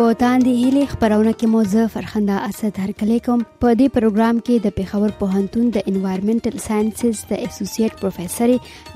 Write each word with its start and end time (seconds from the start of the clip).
په 0.00 0.12
تاندې 0.20 0.52
هلي 0.58 0.82
خبرونه 0.90 1.32
کې 1.38 1.48
مو 1.54 1.58
زه 1.70 1.88
فرخنده 1.94 2.36
اسد 2.44 2.78
هرکلی 2.82 3.16
کوم 3.24 3.40
په 3.64 3.70
دې 3.80 3.96
پروګرام 3.96 4.38
کې 4.44 4.62
د 4.66 4.76
پیښور 4.76 5.10
پوهنتون 5.22 5.64
د 5.74 5.88
انوایرنمنټل 5.90 6.62
ساينسز 6.66 7.18
د 7.32 7.40
اسوسییټ 7.48 7.98
پروفیسور 8.04 8.52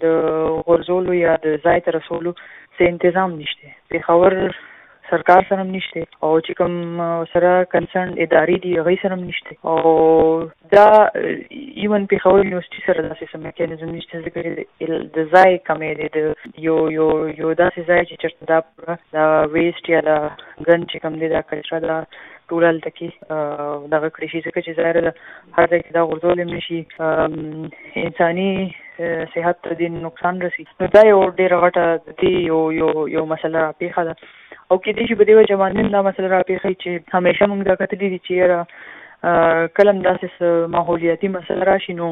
د 0.01 0.06
غورځولو 0.68 1.13
یا 1.13 1.34
د 1.45 1.57
ځای 1.66 1.80
ته 1.86 1.90
رسولو 1.98 2.31
څه 2.75 2.84
تنظیم 3.01 3.31
نشته 3.42 3.68
پیښور 3.94 4.34
سرکار 5.10 5.45
سره 5.50 5.63
نشته 5.72 6.01
او 6.25 6.30
چې 6.45 6.54
کوم 6.60 6.75
سره 7.34 7.50
کنسرن 7.74 8.13
ادارې 8.25 8.56
دي 8.66 8.72
هغه 8.80 8.95
سره 9.01 9.16
نشته 9.24 9.57
او 9.72 9.84
دا 10.75 10.88
ایون 11.22 12.07
په 12.13 12.24
خو 12.24 12.31
یونیورسيټي 12.38 12.81
سره 12.88 13.01
داسې 13.10 13.31
سم 13.34 13.45
میکانیزم 13.48 13.92
نشته 13.98 14.24
چې 14.25 15.00
د 15.18 15.31
ځای 15.36 15.60
کمې 15.69 15.92
دي 16.00 16.07
د 16.18 16.68
یو 16.68 16.78
یو 16.98 17.10
یو 17.42 17.54
داسې 17.63 17.81
ځای 17.90 18.01
چې 18.04 18.22
چرته 18.24 18.45
دا 18.45 18.60
دا 19.18 19.25
ویسټ 19.56 19.90
یا 19.95 20.01
دا 20.10 20.18
ګن 20.68 20.90
چې 20.92 20.98
کوم 21.06 21.19
دي 21.25 21.30
دا 21.36 21.42
کلچر 21.51 21.80
دا 21.88 22.01
ټول 22.54 22.64
هلته 22.70 22.90
کې 22.98 23.90
دغه 23.96 24.08
کړی 24.16 24.28
شي 24.32 24.40
ځکه 24.48 24.60
چې 24.66 24.78
ظاهره 24.80 25.02
ده 25.06 25.14
هر 25.58 25.66
ځای 25.72 25.82
کې 25.84 25.92
دا 25.98 26.02
غورځول 26.08 26.38
هم 26.42 26.50
نشي 26.56 26.80
انساني 28.04 28.50
صحت 29.36 29.58
ته 29.68 29.72
د 29.82 29.94
نقصان 30.08 30.36
رسی 30.46 30.64
نو 30.80 30.86
دا 30.98 31.02
یو 31.12 31.20
ډېر 31.40 31.52
غټه 31.64 31.86
دی 32.22 32.34
یو 32.50 32.62
یو 32.82 32.92
یو 33.16 33.24
مسله 33.34 33.62
پیښه 33.82 34.00
ده 34.10 34.14
او 34.72 34.76
کې 34.84 34.92
دې 34.96 35.04
چې 35.08 35.16
بده 35.22 35.34
وجه 35.40 35.56
باندې 35.62 35.82
دا 35.98 36.02
مسله 36.10 36.28
را 36.34 36.42
پیښه 36.50 36.70
چې 36.82 36.90
همیشه 37.18 37.46
موږ 37.52 37.62
دا 37.70 37.76
کتلې 37.82 38.08
دي 38.14 38.20
چې 38.26 38.34
کلم 39.80 40.00
داسې 40.06 40.68
ماحولیاتي 40.72 41.28
مسله 41.34 41.64
راشي 41.68 41.94
نو 42.00 42.08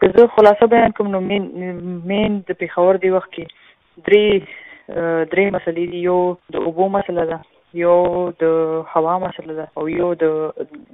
که 0.00 0.08
زه 0.16 0.26
خلاصه 0.38 0.66
بیان 0.74 0.96
کوم 1.00 1.10
نو 1.14 1.20
مین 1.30 1.46
مین 2.12 2.40
د 2.48 2.60
پیښور 2.62 3.00
دی 3.02 3.14
وخت 3.16 3.30
کې 3.36 4.02
درې 4.10 5.30
درې 5.32 5.46
مسلې 5.56 5.84
دي 5.94 6.02
یو 6.08 6.18
د 6.56 6.68
اوبو 6.70 6.88
مسله 6.98 7.24
ده 7.32 7.38
یو 7.82 7.96
د 8.40 8.50
هوا 8.92 9.14
مسله 9.24 9.54
ده 9.58 9.66
او 9.80 9.84
یو 9.94 10.08
د 10.22 10.36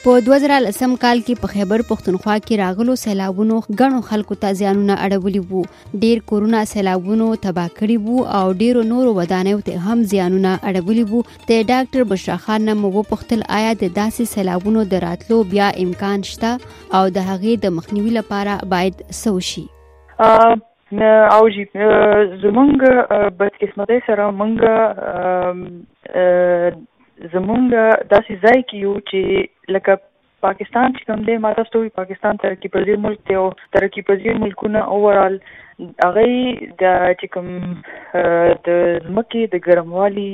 په 0.00 0.20
2010 0.24 0.92
کال 1.02 1.20
کې 1.22 1.40
په 1.44 1.52
خیبر 1.52 1.82
پښتونخوا 1.86 2.34
کې 2.40 2.58
راغلو 2.60 2.94
سیلابونو 3.00 3.54
غنو 3.80 4.00
خلکو 4.10 4.34
ته 4.44 4.58
زیانونه 4.58 4.96
اړولي 5.06 5.40
وو 5.52 6.02
ډیر 6.04 6.20
کورونا 6.32 6.60
سیلابونو 6.72 7.28
تباہ 7.46 7.72
کړي 7.80 7.98
وو 8.04 8.26
او 8.40 8.52
ډیرو 8.60 8.84
نورو 8.92 9.14
ودانیو 9.18 9.62
ته 9.70 9.86
هم 9.88 10.06
زیانونه 10.12 10.52
اړولي 10.58 11.04
وو 11.08 11.22
ته 11.32 11.64
ډاکټر 11.70 12.08
بشرا 12.12 12.36
خان 12.46 12.66
نه 12.70 12.78
مو 12.84 13.04
پختل 13.10 13.42
آیا 13.58 13.72
د 13.72 13.82
داسې 13.98 14.36
سیلابونو 14.38 14.84
دراتلو 14.94 15.40
بیا 15.56 15.72
امکان 15.86 16.22
شته 16.30 16.52
او 16.52 17.02
د 17.16 17.26
هغې 17.30 17.66
د 17.66 17.76
مخنیوي 17.80 18.14
لپاره 18.20 18.56
باید 18.76 19.04
سوشي 19.22 19.64
او 20.20 21.42
جی 21.54 21.64
زمونږ 22.42 22.72
بدقسمتۍ 23.40 23.98
سره 24.06 24.24
مونږ 24.38 24.54
زمونږ 27.34 27.64
داسې 28.12 28.32
ځای 28.44 28.60
کې 28.68 28.76
یو 28.86 28.94
چې 29.08 29.20
لکه 29.76 29.92
پاکستان 30.44 30.92
چې 30.96 31.06
کوم 31.06 31.22
دی 31.28 31.36
ماته 31.44 31.62
ستوري 31.68 31.88
پاکستان 31.94 32.36
ترقی 32.42 32.68
پذیر 32.74 32.98
ملک 33.06 33.22
دی 33.30 33.34
او 33.38 33.46
ترقی 33.76 34.02
پذیر 34.10 34.36
ملکونه 34.42 34.82
اوورال 34.96 35.38
هغه 35.48 36.54
د 36.82 36.92
چې 37.22 37.30
کوم 37.36 37.48
د 38.68 39.08
مکی 39.16 39.42
د 39.54 39.64
ګرموالي 39.68 40.28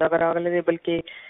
دغه 0.03 0.21
راغلی 0.25 0.53
دی 0.57 0.61
بلکې 0.71 1.23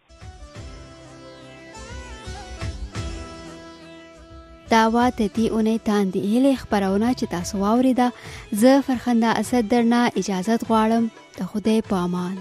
داوا 4.74 5.04
د 5.18 5.20
دې 5.36 5.46
اونۍ 5.54 5.78
تاندې 5.90 6.20
هلې 6.32 6.52
خبرونه 6.62 7.08
چې 7.18 7.24
تاسو 7.34 7.54
واوریده 7.64 8.08
زه 8.62 8.72
فرخنده 8.86 9.30
اسد 9.42 9.64
درنه 9.74 10.00
اجازه 10.20 10.54
غواړم 10.68 11.04
د 11.38 11.52
خدای 11.52 11.78
په 11.90 11.94
امان 12.06 12.36